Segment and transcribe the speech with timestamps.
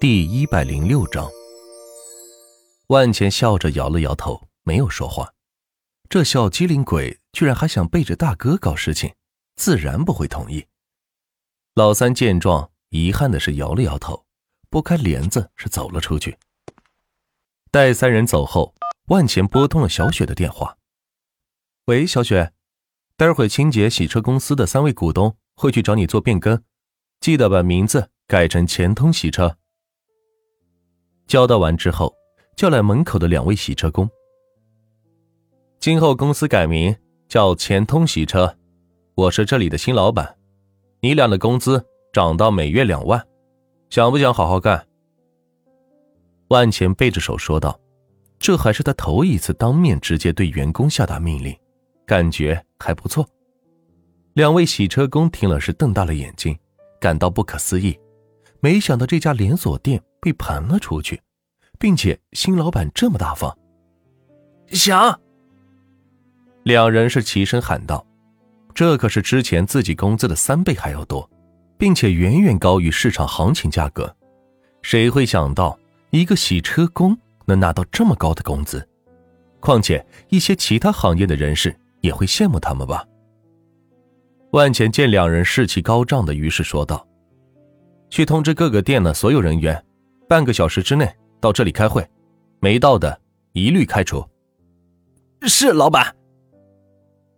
[0.00, 1.30] 第一百零六章，
[2.86, 5.34] 万钱笑着摇了摇头，没有说话。
[6.08, 9.12] 这小机灵鬼居然还想背着大哥搞事情，
[9.56, 10.64] 自然不会同意。
[11.74, 14.24] 老三见状，遗憾的是摇了摇头，
[14.70, 16.38] 拨开帘子是走了出去。
[17.70, 18.74] 待三人走后，
[19.08, 20.78] 万钱拨通了小雪的电话
[21.84, 22.54] ：“喂，小雪，
[23.18, 26.64] 待会清洁洗车公司的三位股东会去找你做变更，
[27.20, 29.58] 记得把名字改成钱通洗车。”
[31.30, 32.12] 交代完之后，
[32.56, 34.10] 叫来门口的两位洗车工。
[35.78, 36.92] 今后公司改名
[37.28, 38.52] 叫钱通洗车，
[39.14, 40.36] 我是这里的新老板，
[41.00, 43.24] 你俩的工资涨到每月两万，
[43.90, 44.84] 想不想好好干？
[46.48, 47.80] 万钱背着手说道
[48.40, 51.56] ：“这还是他头一次当面直接对员工下达命令，
[52.04, 53.24] 感觉还不错。”
[54.34, 56.58] 两位洗车工听了是瞪大了眼睛，
[57.00, 57.96] 感到不可思议，
[58.58, 60.02] 没想到这家连锁店。
[60.22, 61.18] 被盘了出去，
[61.80, 63.56] 并且新老板这么大方，
[64.68, 65.18] 想。
[66.62, 68.06] 两人是齐声喊道
[68.74, 71.28] ：“这可是之前自己工资的三倍还要多，
[71.78, 74.14] 并且远远高于市场行情价格。
[74.82, 75.76] 谁会想到
[76.10, 78.86] 一个洗车工能拿到这么高的工资？
[79.58, 83.06] 况且一些其他行业的人士也会羡慕他们吧？”
[84.52, 87.08] 万钱见两人士气高涨的，于是说道
[88.10, 89.82] ：“去通知各个店的所有人员。”
[90.28, 92.06] 半个小时之内到这里开会，
[92.60, 93.18] 没到的
[93.52, 94.24] 一律开除。
[95.42, 96.14] 是老板。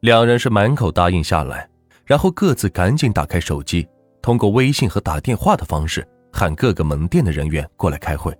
[0.00, 1.68] 两人是满口答应下来，
[2.06, 3.86] 然后各自赶紧打开手机，
[4.22, 8.34] 通过微信和打电话的方式喊各个门店的人员过来开会。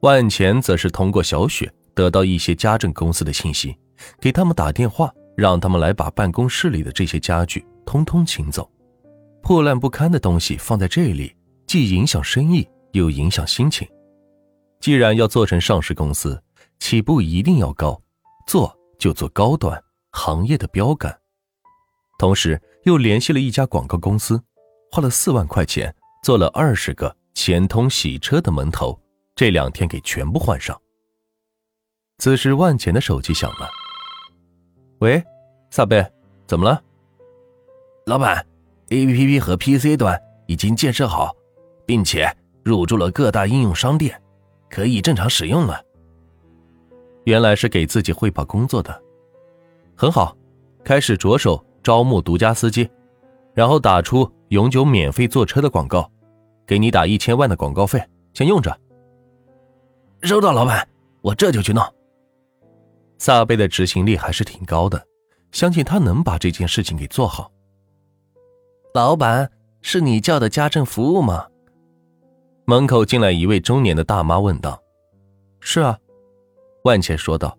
[0.00, 3.76] 万钱则是通过小雪得到一些家政公司的信息，
[4.20, 8.68] 给他们打电话，让他们来把办公室里的这些家具通通请走。
[9.42, 12.68] 破烂不堪的东西放在这里，既影响生意。
[12.92, 13.86] 又影响心情。
[14.80, 16.42] 既然要做成上市公司，
[16.78, 18.00] 起步一定要高，
[18.46, 21.16] 做就做高端行业的标杆。
[22.18, 24.42] 同时又联系了一家广告公司，
[24.90, 28.98] 花了四万块钱做了二十个钱通洗车的门头，
[29.34, 30.80] 这两天给全部换上。
[32.18, 33.68] 此时万钱的手机响了，
[35.00, 35.22] 喂，
[35.70, 36.04] 撒贝，
[36.46, 36.82] 怎么了？
[38.06, 38.44] 老板
[38.88, 41.34] ，A P P 和 P C 端已经建设好，
[41.86, 42.34] 并且。
[42.62, 44.19] 入驻了各大应用商店，
[44.70, 45.84] 可以正常使用了。
[47.24, 49.02] 原来是给自己汇报工作的，
[49.94, 50.34] 很好。
[50.82, 52.88] 开始着手招募独家司机，
[53.52, 56.10] 然后打出永久免费坐车的广告，
[56.66, 58.74] 给你打一千万的广告费，先用着。
[60.22, 60.88] 收到，老板，
[61.20, 61.84] 我这就去弄。
[63.18, 65.06] 萨贝的执行力还是挺高的，
[65.52, 67.52] 相信他能把这件事情给做好。
[68.94, 69.50] 老板，
[69.82, 71.46] 是你叫的家政服务吗？
[72.70, 74.80] 门口进来一位中年的大妈，问道
[75.58, 75.98] ：“是啊。”
[76.86, 77.58] 万茜说道：“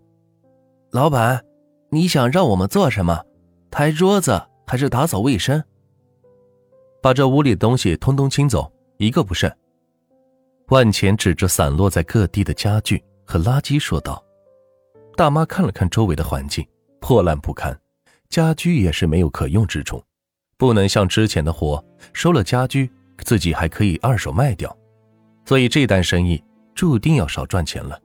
[0.90, 1.44] 老板，
[1.90, 3.22] 你想让我们做什么？
[3.70, 5.62] 抬桌子还是打扫卫生？
[7.02, 9.54] 把这屋里的东西通通清走，一个不剩。”
[10.68, 14.24] 万茜指着散落在各地的家具和垃圾说道。
[15.14, 16.66] 大妈看了看周围的环境，
[17.00, 17.78] 破烂不堪，
[18.30, 20.02] 家居也是没有可用之处，
[20.56, 21.84] 不能像之前的活，
[22.14, 24.74] 收了家居自己还可以二手卖掉。
[25.44, 26.42] 所以这单生意
[26.74, 28.00] 注定要少赚钱了。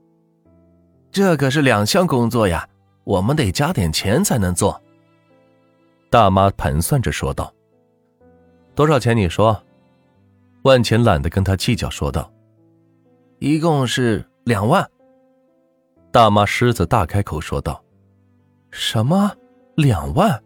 [1.12, 2.68] 这可是两项工作呀，
[3.04, 4.82] 我们得加点钱才能做。
[6.10, 7.54] 大妈盘算着说道
[8.76, 9.16] ：“多少钱？
[9.16, 9.64] 你说。”
[10.64, 12.32] 万钱懒得跟他计较，说道
[13.40, 14.86] ：“一共是两万。”
[16.12, 17.82] 大妈狮子大开口说道
[18.72, 19.32] ：“什么？
[19.76, 20.44] 两万？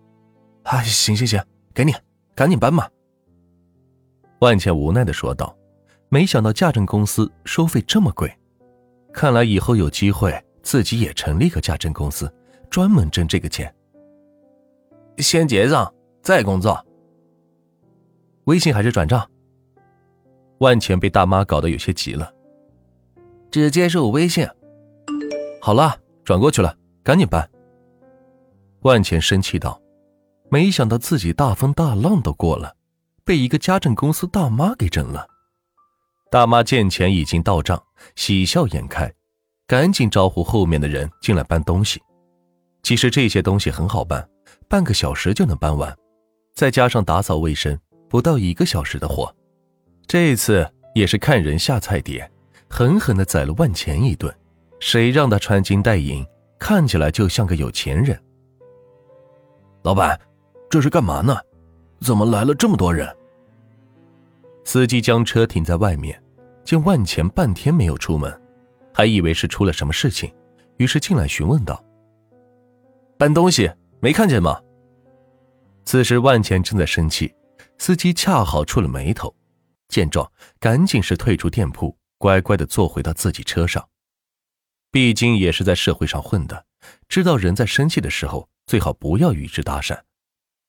[0.63, 1.43] 哎，行行行，
[1.73, 1.93] 给你，
[2.35, 2.89] 赶紧搬吧。”
[4.41, 5.55] 万钱无奈的说道。
[6.13, 8.29] 没想到家政公司收费这么贵，
[9.13, 12.29] 看来以后有机会自己也成立个家政公司，
[12.69, 13.73] 专门挣这个钱。
[15.19, 15.89] 先结账
[16.21, 16.85] 再工作。
[18.43, 19.25] 微信还是转账？
[20.57, 22.29] 万钱被大妈搞得有些急了，
[23.49, 24.45] 只接受微信。
[25.61, 27.49] 好了，转过去了，赶紧办。
[28.81, 29.81] 万钱生气道
[30.51, 32.75] ：“没想到自己大风大浪都过了，
[33.23, 35.25] 被一个家政公司大妈给整了。”
[36.31, 37.83] 大妈见钱已经到账，
[38.15, 39.13] 喜笑颜开，
[39.67, 42.01] 赶紧招呼后面的人进来搬东西。
[42.83, 44.25] 其实这些东西很好搬，
[44.69, 45.93] 半个小时就能搬完，
[46.55, 49.29] 再加上打扫卫生，不到一个小时的活。
[50.07, 52.31] 这次也是看人下菜碟，
[52.69, 54.33] 狠狠的宰了万钱一顿。
[54.79, 56.25] 谁让他穿金戴银，
[56.57, 58.17] 看起来就像个有钱人？
[59.83, 60.17] 老板，
[60.69, 61.37] 这是干嘛呢？
[61.99, 63.13] 怎么来了这么多人？
[64.63, 66.20] 司机将车停在外面，
[66.63, 68.41] 见万钱半天没有出门，
[68.93, 70.33] 还以为是出了什么事情，
[70.77, 71.83] 于是进来询问道
[73.17, 73.69] ：“搬东西
[73.99, 74.61] 没看见吗？”
[75.85, 77.33] 此时万钱正在生气，
[77.77, 79.33] 司机恰好触了眉头，
[79.89, 83.85] 见状赶紧是退出店铺，乖乖的坐回到自己车上。
[84.91, 86.65] 毕竟也是在社会上混的，
[87.09, 89.99] 知道人在生气的时候最好不要与之搭讪，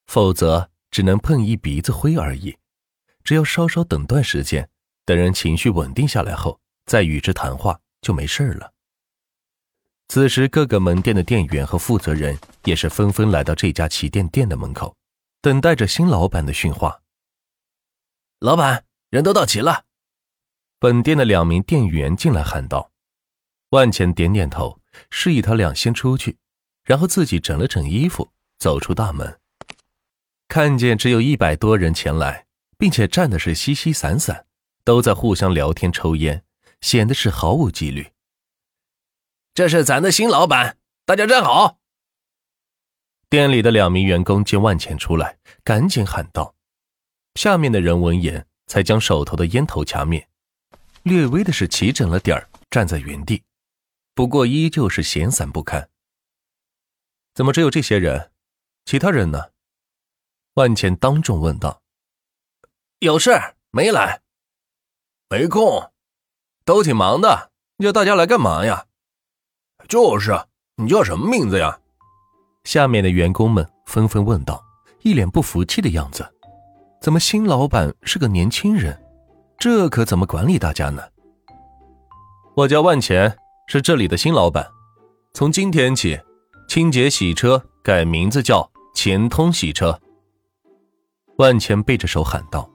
[0.07, 2.57] 否则只能碰一鼻子灰而已。
[3.23, 4.69] 只要稍稍等段时间，
[5.05, 8.73] 等人情绪稳定下来后，再与之谈话就没事了。
[10.09, 14.95] 此时，各个门店的店员和负责人也是纷纷来到这家旗舰店的门口，
[15.41, 17.01] 等待着新老板的训话。
[18.41, 19.85] 老板，人都到齐了。
[20.79, 22.91] 本店的两名店员进来喊道。
[23.71, 26.37] 万钱点点头，示意他俩先出去，
[26.85, 29.41] 然后自己整了整衣服，走出大门。
[30.49, 32.47] 看见只有一百多人前来，
[32.77, 34.45] 并且站的是稀稀散散，
[34.85, 36.45] 都在互相聊天抽烟，
[36.81, 38.13] 显得是毫无纪律。
[39.55, 41.79] 这是咱的新老板，大家站好。
[43.29, 46.55] 店里的两名员工见万钱出来，赶紧喊道
[47.37, 50.29] ：“下面的人闻言，才将手头的烟头掐灭，
[51.03, 53.43] 略微的是齐整了点儿，站在原地。”
[54.15, 55.89] 不过依旧是闲散不堪。
[57.35, 58.31] 怎么只有这些人？
[58.85, 59.53] 其他人呢？
[60.55, 61.83] 万钱当众问道。
[62.99, 63.31] 有事
[63.71, 64.22] 没来，
[65.33, 65.83] 没空，
[66.63, 67.51] 都挺忙的。
[67.79, 68.85] 叫大家来干嘛呀？
[69.89, 70.39] 就是，
[70.77, 71.81] 你叫什么名字呀？
[72.65, 74.63] 下面的员工们纷纷问道，
[75.01, 76.23] 一脸不服气的样子。
[77.01, 79.03] 怎么新老板是个年轻人？
[79.57, 81.03] 这可怎么管理大家呢？
[82.55, 83.35] 我叫万钱。
[83.69, 84.69] 是这里的新老板，
[85.33, 86.21] 从今天起，
[86.69, 89.99] 清洁洗车改名字叫钱通洗车。
[91.39, 92.69] 万钱背着手喊道：“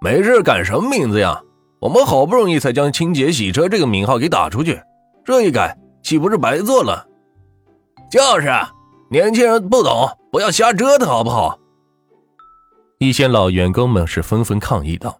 [0.00, 1.42] 没事，改什么名字呀？
[1.80, 4.80] 我们好不容易才将清洁洗车这个名号给打出去，
[5.24, 7.06] 这一改岂不是白做了？
[8.10, 8.50] 就是，
[9.10, 11.58] 年轻人不懂，不要瞎折腾，好不好？”
[12.98, 15.18] 一些老员工们是纷纷抗议道：“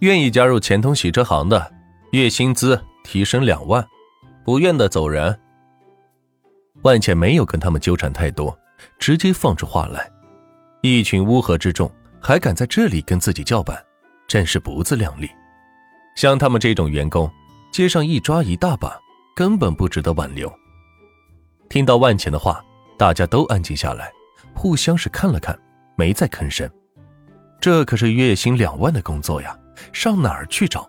[0.00, 1.72] 愿意加入钱通洗车行的，
[2.12, 3.84] 月薪资。”提升两万，
[4.44, 5.36] 不愿的走人。
[6.82, 8.56] 万茜没有跟他们纠缠太多，
[8.96, 10.08] 直接放出话来。
[10.82, 11.90] 一群乌合之众
[12.20, 13.76] 还敢在这里跟自己叫板，
[14.28, 15.30] 真是不自量力。
[16.14, 17.30] 像他们这种员工，
[17.70, 18.98] 街上一抓一大把，
[19.34, 20.52] 根本不值得挽留。
[21.68, 22.62] 听到万茜的话，
[22.98, 24.12] 大家都安静下来，
[24.54, 25.58] 互相是看了看，
[25.96, 26.70] 没再吭声。
[27.60, 29.58] 这可是月薪两万的工作呀，
[29.92, 30.88] 上哪儿去找？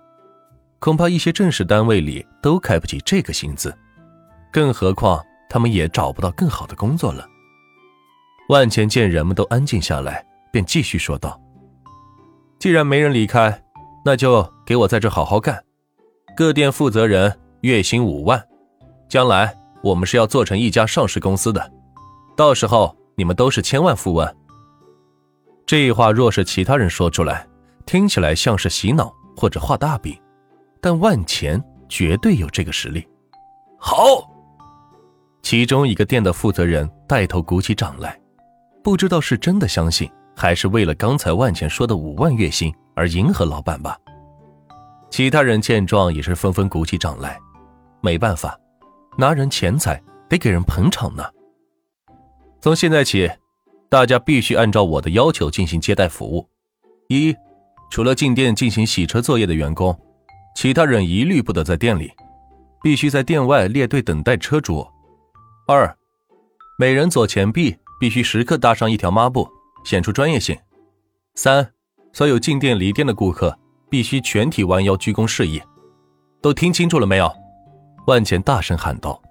[0.79, 3.73] 恐怕一些正式单位里都开不起这个薪资，
[4.51, 7.25] 更何况他们也找不到更好的工作了。
[8.49, 11.39] 万钱见人们都安静下来，便继续说道
[12.63, 13.61] ：“既然没人离开，
[14.05, 15.61] 那就给我在这好好干。
[16.33, 18.41] 各店负责人月薪五万，
[19.09, 21.73] 将来我们是要做成一家上市公司的，
[22.37, 24.35] 到时候你们都是千万富翁。”
[25.67, 27.45] 这话若是其他人说出来，
[27.85, 30.17] 听起来像是洗脑或者画大饼。
[30.79, 33.05] 但万钱绝对有这个实力。
[33.77, 34.25] 好，
[35.41, 38.17] 其中一个店的负责人带头鼓起掌来，
[38.81, 43.97] 不知道是真的相信，还是为了刚才万钱说的五万月薪而迎合老板吧。
[45.09, 47.39] 其他人见状也是纷纷鼓起掌来。
[48.01, 48.59] 没办法，
[49.17, 51.23] 拿人钱财得给人捧场呢。
[52.61, 53.29] 从现在起，
[53.89, 56.47] 大家必须按照我的要求进行接待服务。
[57.09, 57.35] 一，
[57.91, 59.97] 除了进店进行洗车作业的员工。
[60.55, 62.11] 其他人一律不得在店里，
[62.83, 64.87] 必须在店外列队等待车主。
[65.67, 65.97] 二，
[66.77, 69.49] 每人左前臂必须时刻搭上一条抹布，
[69.83, 70.57] 显出专业性。
[71.35, 71.73] 三，
[72.11, 73.57] 所有进店离店的顾客
[73.89, 75.61] 必须全体弯腰鞠躬示意。
[76.41, 77.31] 都听清楚了没有？
[78.07, 79.21] 万钱大声喊道：“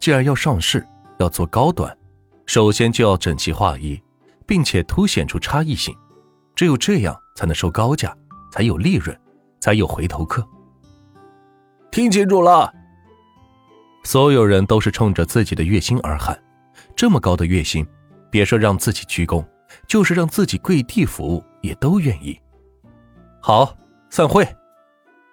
[0.00, 0.84] 既然要上市，
[1.18, 1.96] 要做高端，
[2.44, 4.02] 首先就要整齐划一，
[4.46, 5.94] 并且凸显出差异性，
[6.54, 8.12] 只有这样才能收高价，
[8.50, 9.16] 才有利润，
[9.60, 10.46] 才有回头客。”
[11.92, 12.70] 听清楚了，
[14.02, 16.36] 所有人都是冲着自己的月薪而喊。
[16.96, 17.86] 这么高的月薪，
[18.30, 19.44] 别说让自己鞠躬，
[19.86, 22.38] 就是让自己跪地服务也都愿意。
[23.40, 23.76] 好，
[24.10, 24.46] 散会。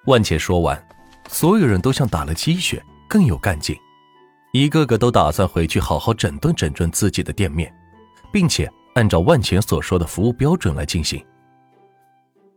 [0.05, 0.81] 万茜说完，
[1.27, 3.75] 所有人都像打了鸡血，更有干劲，
[4.53, 7.73] 一个个都打算回去好好整顿整顿自己的店面，
[8.31, 11.23] 并且按照万茜所说的服务标准来进行。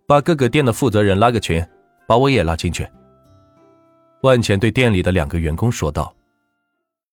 [0.06, 1.64] 把各个店的负责人拉个群，
[2.06, 2.86] 把我也拉进去。
[4.22, 6.12] 万钱对店里的两个员工说道。